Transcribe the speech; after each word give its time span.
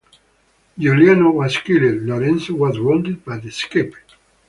Giuliano 0.79 1.29
was 1.31 1.57
killed; 1.59 2.01
Lorenzo 2.01 2.55
was 2.55 2.79
wounded 2.79 3.23
but 3.23 3.45
escaped. 3.45 3.97